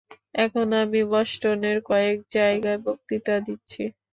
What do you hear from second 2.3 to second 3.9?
জায়গায় বক্তৃতা দিচ্ছি।